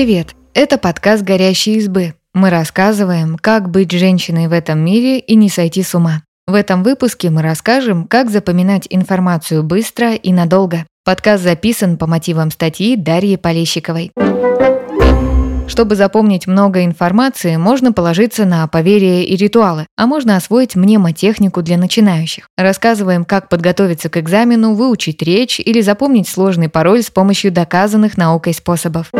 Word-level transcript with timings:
Привет! 0.00 0.34
Это 0.54 0.78
подкаст 0.78 1.22
«Горящие 1.22 1.76
избы». 1.76 2.14
Мы 2.32 2.48
рассказываем, 2.48 3.36
как 3.36 3.68
быть 3.68 3.90
женщиной 3.90 4.48
в 4.48 4.52
этом 4.52 4.78
мире 4.78 5.18
и 5.18 5.34
не 5.34 5.50
сойти 5.50 5.82
с 5.82 5.94
ума. 5.94 6.22
В 6.46 6.54
этом 6.54 6.82
выпуске 6.82 7.28
мы 7.28 7.42
расскажем, 7.42 8.06
как 8.06 8.30
запоминать 8.30 8.86
информацию 8.88 9.62
быстро 9.62 10.14
и 10.14 10.32
надолго. 10.32 10.86
Подкаст 11.04 11.42
записан 11.42 11.98
по 11.98 12.06
мотивам 12.06 12.50
статьи 12.50 12.96
Дарьи 12.96 13.36
Полещиковой. 13.36 14.10
Чтобы 15.68 15.96
запомнить 15.96 16.46
много 16.46 16.82
информации, 16.86 17.56
можно 17.56 17.92
положиться 17.92 18.46
на 18.46 18.66
поверья 18.68 19.20
и 19.20 19.36
ритуалы, 19.36 19.86
а 19.98 20.06
можно 20.06 20.36
освоить 20.36 20.76
мнемотехнику 20.76 21.60
для 21.60 21.76
начинающих. 21.76 22.48
Рассказываем, 22.56 23.26
как 23.26 23.50
подготовиться 23.50 24.08
к 24.08 24.16
экзамену, 24.16 24.72
выучить 24.72 25.20
речь 25.20 25.60
или 25.60 25.82
запомнить 25.82 26.26
сложный 26.26 26.70
пароль 26.70 27.02
с 27.02 27.10
помощью 27.10 27.52
доказанных 27.52 28.16
наукой 28.16 28.54
способов. 28.54 29.10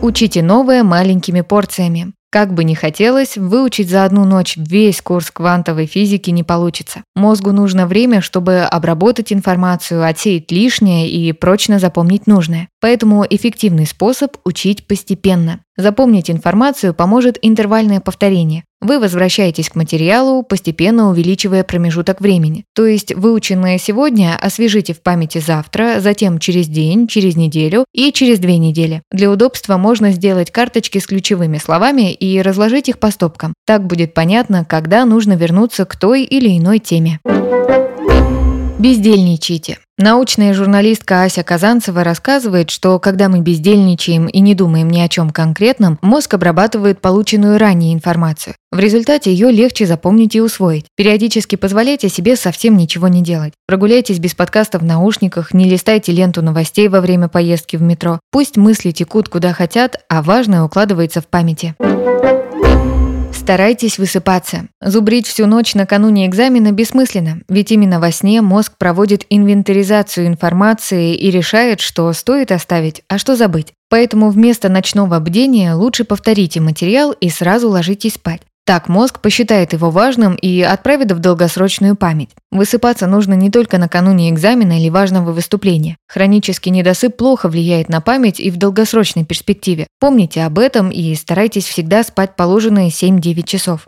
Учите 0.00 0.42
новое 0.42 0.84
маленькими 0.84 1.40
порциями. 1.40 2.12
Как 2.30 2.54
бы 2.54 2.62
ни 2.62 2.74
хотелось, 2.74 3.36
выучить 3.36 3.88
за 3.88 4.04
одну 4.04 4.24
ночь 4.24 4.56
весь 4.56 5.00
курс 5.00 5.30
квантовой 5.30 5.86
физики 5.86 6.30
не 6.30 6.44
получится. 6.44 7.02
Мозгу 7.16 7.52
нужно 7.52 7.86
время, 7.86 8.20
чтобы 8.20 8.60
обработать 8.60 9.32
информацию, 9.32 10.04
отсеять 10.06 10.52
лишнее 10.52 11.10
и 11.10 11.32
прочно 11.32 11.78
запомнить 11.78 12.26
нужное. 12.26 12.68
Поэтому 12.80 13.24
эффективный 13.28 13.86
способ– 13.86 14.36
учить 14.44 14.86
постепенно. 14.86 15.60
Запомнить 15.78 16.28
информацию 16.28 16.92
поможет 16.92 17.38
интервальное 17.40 18.00
повторение. 18.00 18.64
Вы 18.80 18.98
возвращаетесь 18.98 19.70
к 19.70 19.76
материалу, 19.76 20.42
постепенно 20.42 21.08
увеличивая 21.08 21.62
промежуток 21.62 22.20
времени. 22.20 22.64
То 22.74 22.84
есть 22.84 23.14
выученное 23.14 23.78
сегодня 23.78 24.36
освежите 24.40 24.92
в 24.92 25.02
памяти 25.02 25.38
завтра, 25.38 26.00
затем 26.00 26.40
через 26.40 26.66
день, 26.66 27.06
через 27.06 27.36
неделю 27.36 27.84
и 27.94 28.10
через 28.10 28.40
две 28.40 28.58
недели. 28.58 29.02
Для 29.12 29.30
удобства 29.30 29.76
можно 29.76 30.10
сделать 30.10 30.50
карточки 30.50 30.98
с 30.98 31.06
ключевыми 31.06 31.58
словами 31.58 32.12
и 32.12 32.42
разложить 32.42 32.88
их 32.88 32.98
по 32.98 33.12
стопкам. 33.12 33.54
Так 33.64 33.86
будет 33.86 34.14
понятно, 34.14 34.64
когда 34.64 35.04
нужно 35.04 35.34
вернуться 35.34 35.84
к 35.84 35.94
той 35.94 36.24
или 36.24 36.58
иной 36.58 36.80
теме. 36.80 37.20
Бездельничайте. 38.78 39.78
Научная 39.98 40.54
журналистка 40.54 41.24
Ася 41.24 41.42
Казанцева 41.42 42.04
рассказывает, 42.04 42.70
что 42.70 43.00
когда 43.00 43.28
мы 43.28 43.40
бездельничаем 43.40 44.28
и 44.28 44.38
не 44.38 44.54
думаем 44.54 44.88
ни 44.88 45.00
о 45.00 45.08
чем 45.08 45.30
конкретном, 45.30 45.98
мозг 46.00 46.34
обрабатывает 46.34 47.00
полученную 47.00 47.58
ранее 47.58 47.92
информацию. 47.92 48.54
В 48.70 48.78
результате 48.78 49.32
ее 49.32 49.50
легче 49.50 49.84
запомнить 49.84 50.36
и 50.36 50.40
усвоить. 50.40 50.86
Периодически 50.96 51.56
позволяйте 51.56 52.08
себе 52.08 52.36
совсем 52.36 52.76
ничего 52.76 53.08
не 53.08 53.20
делать. 53.20 53.54
Прогуляйтесь 53.66 54.20
без 54.20 54.36
подкаста 54.36 54.78
в 54.78 54.84
наушниках, 54.84 55.52
не 55.52 55.68
листайте 55.68 56.12
ленту 56.12 56.40
новостей 56.40 56.86
во 56.86 57.00
время 57.00 57.26
поездки 57.26 57.74
в 57.76 57.82
метро. 57.82 58.20
Пусть 58.30 58.56
мысли 58.56 58.92
текут 58.92 59.28
куда 59.28 59.52
хотят, 59.52 59.96
а 60.08 60.22
важное 60.22 60.62
укладывается 60.62 61.20
в 61.20 61.26
памяти. 61.26 61.74
Старайтесь 63.48 63.96
высыпаться. 63.96 64.68
Зубрить 64.78 65.26
всю 65.26 65.46
ночь 65.46 65.74
накануне 65.74 66.26
экзамена 66.26 66.70
бессмысленно, 66.70 67.40
ведь 67.48 67.72
именно 67.72 67.98
во 67.98 68.12
сне 68.12 68.42
мозг 68.42 68.74
проводит 68.76 69.24
инвентаризацию 69.30 70.26
информации 70.26 71.14
и 71.14 71.30
решает, 71.30 71.80
что 71.80 72.12
стоит 72.12 72.52
оставить, 72.52 73.04
а 73.08 73.16
что 73.16 73.36
забыть. 73.36 73.72
Поэтому 73.88 74.28
вместо 74.28 74.68
ночного 74.68 75.18
бдения 75.18 75.74
лучше 75.74 76.04
повторите 76.04 76.60
материал 76.60 77.12
и 77.12 77.30
сразу 77.30 77.70
ложитесь 77.70 78.16
спать. 78.16 78.42
Так 78.68 78.86
мозг 78.86 79.20
посчитает 79.20 79.72
его 79.72 79.88
важным 79.88 80.34
и 80.34 80.60
отправит 80.60 81.12
в 81.12 81.20
долгосрочную 81.20 81.96
память. 81.96 82.28
Высыпаться 82.50 83.06
нужно 83.06 83.32
не 83.32 83.50
только 83.50 83.78
накануне 83.78 84.28
экзамена 84.28 84.78
или 84.78 84.90
важного 84.90 85.32
выступления. 85.32 85.96
Хронический 86.06 86.68
недосып 86.68 87.16
плохо 87.16 87.48
влияет 87.48 87.88
на 87.88 88.02
память 88.02 88.38
и 88.38 88.50
в 88.50 88.58
долгосрочной 88.58 89.24
перспективе. 89.24 89.86
Помните 89.98 90.42
об 90.42 90.58
этом 90.58 90.90
и 90.90 91.14
старайтесь 91.14 91.64
всегда 91.64 92.02
спать 92.02 92.36
положенные 92.36 92.90
7-9 92.90 93.42
часов. 93.44 93.86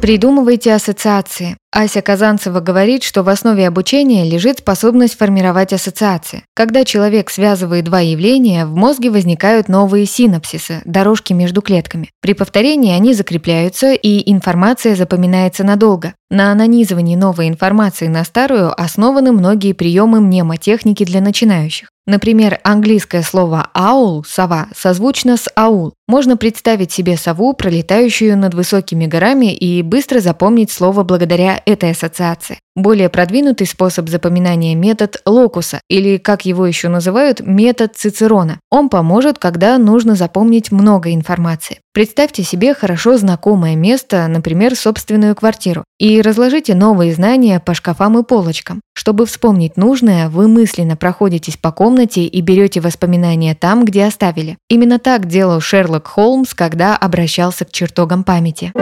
Придумывайте 0.00 0.72
ассоциации. 0.72 1.58
Ася 1.70 2.00
Казанцева 2.00 2.60
говорит, 2.60 3.02
что 3.02 3.22
в 3.22 3.28
основе 3.28 3.68
обучения 3.68 4.24
лежит 4.24 4.60
способность 4.60 5.18
формировать 5.18 5.74
ассоциации. 5.74 6.44
Когда 6.54 6.84
человек 6.84 7.28
связывает 7.28 7.84
два 7.84 8.00
явления, 8.00 8.64
в 8.64 8.74
мозге 8.74 9.10
возникают 9.10 9.68
новые 9.68 10.06
синапсисы, 10.06 10.80
дорожки 10.86 11.34
между 11.34 11.60
клетками. 11.60 12.10
При 12.22 12.32
повторении 12.32 12.94
они 12.94 13.12
закрепляются, 13.12 13.92
и 13.92 14.30
информация 14.32 14.96
запоминается 14.96 15.62
надолго. 15.62 16.14
На 16.30 16.54
нанизывании 16.54 17.16
новой 17.16 17.48
информации 17.48 18.06
на 18.06 18.24
старую 18.24 18.78
основаны 18.80 19.32
многие 19.32 19.72
приемы 19.72 20.20
мнемотехники 20.20 21.04
для 21.04 21.20
начинающих. 21.20 21.88
Например, 22.08 22.58
английское 22.64 23.22
слово 23.22 23.68
«аул»– 23.74 24.24
«сова» 24.26 24.68
созвучно 24.74 25.36
с 25.36 25.46
«аул». 25.54 25.92
Можно 26.06 26.38
представить 26.38 26.90
себе 26.90 27.18
сову, 27.18 27.52
пролетающую 27.52 28.34
над 28.36 28.54
высокими 28.54 29.04
горами, 29.04 29.54
и 29.54 29.82
быстро 29.82 30.20
запомнить 30.20 30.70
слово 30.70 31.02
благодаря 31.02 31.57
этой 31.64 31.92
ассоциации. 31.92 32.58
Более 32.76 33.08
продвинутый 33.08 33.66
способ 33.66 34.08
запоминания– 34.08 34.74
метод 34.76 35.20
локуса, 35.26 35.80
или, 35.88 36.16
как 36.16 36.44
его 36.44 36.66
еще 36.66 36.88
называют, 36.88 37.40
метод 37.40 37.96
Цицерона. 37.96 38.60
Он 38.70 38.88
поможет, 38.88 39.38
когда 39.38 39.78
нужно 39.78 40.14
запомнить 40.14 40.70
много 40.70 41.12
информации. 41.12 41.80
Представьте 41.98 42.44
себе 42.44 42.74
хорошо 42.74 43.16
знакомое 43.16 43.74
место, 43.74 44.28
например, 44.28 44.76
собственную 44.76 45.34
квартиру, 45.34 45.82
и 45.98 46.22
разложите 46.22 46.76
новые 46.76 47.12
знания 47.12 47.58
по 47.58 47.74
шкафам 47.74 48.16
и 48.20 48.22
полочкам. 48.22 48.80
Чтобы 48.94 49.26
вспомнить 49.26 49.76
нужное, 49.76 50.28
вы 50.28 50.46
мысленно 50.46 50.94
проходитесь 50.96 51.56
по 51.56 51.72
комнате 51.72 52.24
и 52.24 52.40
берете 52.40 52.80
воспоминания 52.80 53.56
там, 53.56 53.84
где 53.84 54.04
оставили. 54.04 54.58
Именно 54.68 55.00
так 55.00 55.26
делал 55.26 55.60
Шерлок 55.60 56.06
Холмс, 56.06 56.54
когда 56.54 56.96
обращался 56.96 57.64
к 57.64 57.72
чертогам 57.72 58.22
памяти. 58.22 58.72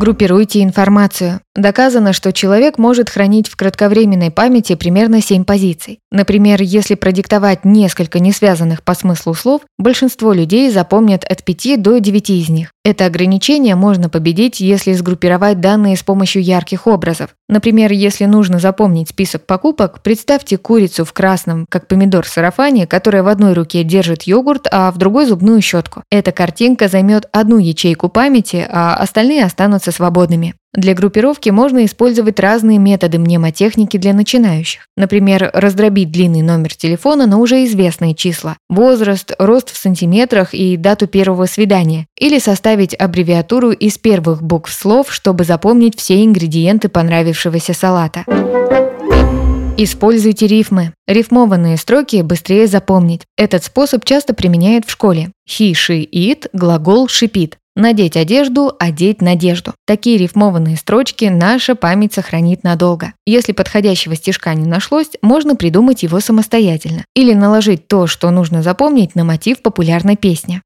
Группируйте 0.00 0.62
информацию. 0.62 1.40
Доказано, 1.54 2.14
что 2.14 2.32
человек 2.32 2.78
может 2.78 3.10
хранить 3.10 3.48
в 3.48 3.56
кратковременной 3.56 4.30
памяти 4.30 4.74
примерно 4.74 5.20
7 5.20 5.44
позиций. 5.44 5.98
Например, 6.10 6.62
если 6.62 6.94
продиктовать 6.94 7.66
несколько 7.66 8.18
несвязанных 8.18 8.82
по 8.82 8.94
смыслу 8.94 9.34
слов, 9.34 9.60
большинство 9.78 10.32
людей 10.32 10.70
запомнят 10.70 11.24
от 11.24 11.44
5 11.44 11.59
до 11.76 11.98
9 11.98 12.30
из 12.30 12.48
них. 12.48 12.72
Это 12.82 13.04
ограничение 13.04 13.74
можно 13.74 14.08
победить, 14.08 14.60
если 14.60 14.94
сгруппировать 14.94 15.60
данные 15.60 15.96
с 15.98 16.02
помощью 16.02 16.42
ярких 16.42 16.86
образов. 16.86 17.30
Например, 17.46 17.92
если 17.92 18.24
нужно 18.24 18.58
запомнить 18.58 19.10
список 19.10 19.44
покупок, 19.44 20.02
представьте 20.02 20.56
курицу 20.56 21.04
в 21.04 21.12
красном, 21.12 21.66
как 21.68 21.88
помидор 21.88 22.24
в 22.24 22.28
сарафане, 22.28 22.86
которая 22.86 23.22
в 23.22 23.28
одной 23.28 23.52
руке 23.52 23.84
держит 23.84 24.22
йогурт, 24.22 24.66
а 24.72 24.90
в 24.92 24.96
другой 24.96 25.26
зубную 25.26 25.60
щетку. 25.60 26.04
Эта 26.10 26.32
картинка 26.32 26.88
займет 26.88 27.28
одну 27.32 27.58
ячейку 27.58 28.08
памяти, 28.08 28.66
а 28.66 28.94
остальные 28.94 29.44
останутся 29.44 29.92
свободными. 29.92 30.54
Для 30.72 30.94
группировки 30.94 31.50
можно 31.50 31.84
использовать 31.84 32.38
разные 32.38 32.78
методы 32.78 33.18
мнемотехники 33.18 33.96
для 33.96 34.14
начинающих. 34.14 34.86
Например, 34.96 35.50
раздробить 35.52 36.12
длинный 36.12 36.42
номер 36.42 36.76
телефона 36.76 37.26
на 37.26 37.38
уже 37.38 37.64
известные 37.64 38.14
числа, 38.14 38.56
возраст, 38.68 39.34
рост 39.40 39.72
в 39.72 39.76
сантиметрах 39.76 40.54
и 40.54 40.76
дату 40.76 41.08
первого 41.08 41.46
свидания. 41.46 42.06
Или 42.16 42.38
составить 42.70 42.94
аббревиатуру 42.94 43.72
из 43.72 43.98
первых 43.98 44.44
букв 44.44 44.72
слов, 44.72 45.12
чтобы 45.12 45.42
запомнить 45.42 45.98
все 45.98 46.24
ингредиенты 46.24 46.88
понравившегося 46.88 47.74
салата. 47.74 48.24
Используйте 49.76 50.46
рифмы. 50.46 50.92
Рифмованные 51.08 51.76
строки 51.76 52.22
быстрее 52.22 52.68
запомнить. 52.68 53.22
Этот 53.36 53.64
способ 53.64 54.04
часто 54.04 54.34
применяют 54.34 54.84
в 54.86 54.90
школе. 54.92 55.32
He, 55.48 55.72
she, 55.72 56.08
it– 56.08 56.48
глагол 56.52 57.08
шипит. 57.08 57.56
Надеть 57.74 58.16
одежду, 58.16 58.72
одеть 58.78 59.20
надежду. 59.20 59.74
Такие 59.84 60.16
рифмованные 60.16 60.76
строчки 60.76 61.24
наша 61.24 61.74
память 61.74 62.14
сохранит 62.14 62.62
надолго. 62.62 63.14
Если 63.26 63.50
подходящего 63.50 64.14
стишка 64.14 64.54
не 64.54 64.68
нашлось, 64.68 65.10
можно 65.22 65.56
придумать 65.56 66.04
его 66.04 66.20
самостоятельно. 66.20 67.04
Или 67.16 67.34
наложить 67.34 67.88
то, 67.88 68.06
что 68.06 68.30
нужно 68.30 68.62
запомнить 68.62 69.16
на 69.16 69.24
мотив 69.24 69.60
популярной 69.60 70.16
песни. 70.16 70.62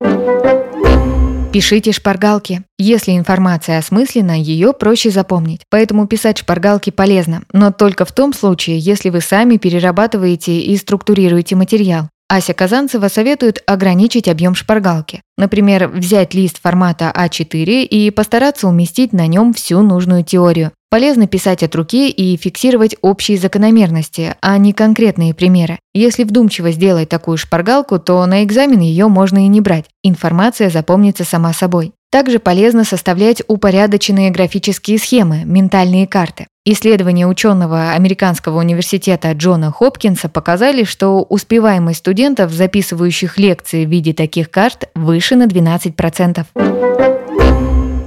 Пишите 1.55 1.93
шпаргалки. 1.93 2.65
Если 2.79 3.17
информация 3.17 3.79
осмыслена, 3.79 4.33
ее 4.33 4.73
проще 4.73 5.11
запомнить. 5.11 5.61
Поэтому 5.71 6.09
писать 6.09 6.39
шпаргалки 6.39 6.91
полезно, 6.91 7.43
но 7.53 7.71
только 7.71 8.05
в 8.05 8.11
том 8.11 8.33
случае, 8.33 8.81
если 8.81 9.09
вы 9.09 9.21
сами 9.21 9.57
перерабатываете 9.57 10.59
и 10.59 10.77
структурируете 10.77 11.55
материал. 11.55 12.09
Ася 12.29 12.55
Казанцева 12.55 13.07
советует 13.07 13.63
ограничить 13.69 14.27
объем 14.27 14.57
шпаргалки. 14.57 15.23
Например, 15.39 15.87
взять 15.87 16.35
лист 16.35 16.61
формата 16.61 17.13
А4 17.15 17.85
и 17.85 18.11
постараться 18.11 18.67
уместить 18.67 19.13
на 19.13 19.29
нем 19.29 19.55
всю 19.55 19.81
нужную 19.83 20.25
теорию. 20.25 20.73
Полезно 20.95 21.27
писать 21.27 21.65
от 21.65 21.75
руки 21.75 22.09
и 22.09 22.37
фиксировать 22.37 22.95
общие 23.03 23.37
закономерности, 23.37 24.37
а 24.41 24.57
не 24.59 24.73
конкретные 24.73 25.35
примеры. 25.35 25.81
Если 25.93 26.23
вдумчиво 26.23 26.71
сделать 26.71 27.09
такую 27.09 27.37
шпаргалку, 27.37 27.99
то 27.99 28.25
на 28.27 28.45
экзамен 28.45 28.79
ее 28.79 29.09
можно 29.09 29.45
и 29.45 29.49
не 29.49 29.61
брать. 29.61 29.87
Информация 30.05 30.71
запомнится 30.71 31.25
сама 31.25 31.53
собой. 31.53 31.91
Также 32.13 32.39
полезно 32.39 32.85
составлять 32.85 33.43
упорядоченные 33.49 34.31
графические 34.31 34.99
схемы, 34.99 35.43
ментальные 35.45 36.07
карты. 36.07 36.47
Исследования 36.65 37.27
ученого 37.27 37.91
Американского 37.91 38.61
университета 38.61 39.33
Джона 39.33 39.73
Хопкинса 39.73 40.29
показали, 40.29 40.85
что 40.85 41.27
успеваемость 41.29 41.99
студентов, 41.99 42.53
записывающих 42.53 43.37
лекции 43.37 43.85
в 43.85 43.91
виде 43.91 44.13
таких 44.13 44.49
карт, 44.49 44.89
выше 44.95 45.35
на 45.35 45.49
12%. 45.49 46.45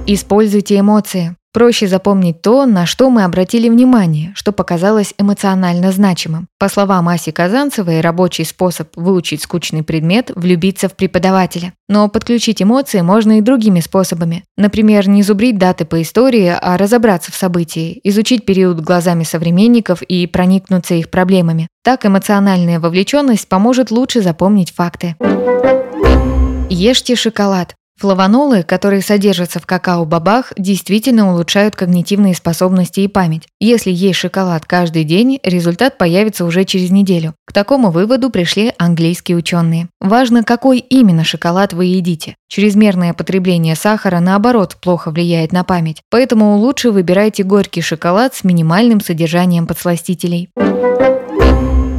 Используйте 0.06 0.78
эмоции. 0.78 1.36
Проще 1.58 1.88
запомнить 1.88 2.40
то, 2.40 2.66
на 2.66 2.86
что 2.86 3.10
мы 3.10 3.24
обратили 3.24 3.68
внимание, 3.68 4.30
что 4.36 4.52
показалось 4.52 5.12
эмоционально 5.18 5.90
значимым. 5.90 6.46
По 6.56 6.68
словам 6.68 7.08
Аси 7.08 7.32
Казанцевой, 7.32 8.00
рабочий 8.00 8.44
способ 8.44 8.90
выучить 8.94 9.42
скучный 9.42 9.82
предмет– 9.82 10.30
влюбиться 10.36 10.88
в 10.88 10.94
преподавателя. 10.94 11.72
Но 11.88 12.08
подключить 12.08 12.62
эмоции 12.62 13.00
можно 13.00 13.38
и 13.38 13.40
другими 13.40 13.80
способами. 13.80 14.44
Например, 14.56 15.08
не 15.08 15.24
зубрить 15.24 15.58
даты 15.58 15.84
по 15.84 16.00
истории, 16.00 16.56
а 16.56 16.76
разобраться 16.76 17.32
в 17.32 17.34
событии, 17.34 18.00
изучить 18.04 18.46
период 18.46 18.78
глазами 18.78 19.24
современников 19.24 20.02
и 20.02 20.28
проникнуться 20.28 20.94
их 20.94 21.10
проблемами. 21.10 21.66
Так 21.82 22.06
эмоциональная 22.06 22.78
вовлеченность 22.78 23.48
поможет 23.48 23.90
лучше 23.90 24.22
запомнить 24.22 24.72
факты. 24.72 25.16
Ешьте 26.70 27.16
шоколад. 27.16 27.74
Флавонолы, 27.98 28.62
которые 28.62 29.02
содержатся 29.02 29.58
в 29.58 29.66
какао-бобах, 29.66 30.52
действительно 30.56 31.32
улучшают 31.32 31.74
когнитивные 31.74 32.34
способности 32.34 33.00
и 33.00 33.08
память. 33.08 33.48
Если 33.58 33.90
есть 33.90 34.20
шоколад 34.20 34.66
каждый 34.66 35.02
день, 35.02 35.40
результат 35.42 35.98
появится 35.98 36.44
уже 36.44 36.64
через 36.64 36.92
неделю. 36.92 37.34
К 37.44 37.52
такому 37.52 37.90
выводу 37.90 38.30
пришли 38.30 38.72
английские 38.78 39.36
ученые. 39.36 39.88
Важно, 40.00 40.44
какой 40.44 40.78
именно 40.78 41.24
шоколад 41.24 41.72
вы 41.72 41.86
едите. 41.86 42.36
Чрезмерное 42.48 43.14
потребление 43.14 43.74
сахара, 43.74 44.20
наоборот, 44.20 44.76
плохо 44.80 45.10
влияет 45.10 45.50
на 45.50 45.64
память. 45.64 46.00
Поэтому 46.08 46.56
лучше 46.56 46.92
выбирайте 46.92 47.42
горький 47.42 47.80
шоколад 47.80 48.32
с 48.32 48.44
минимальным 48.44 49.00
содержанием 49.00 49.66
подсластителей. 49.66 50.50